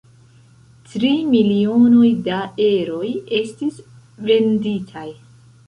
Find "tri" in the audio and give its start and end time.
0.93-1.11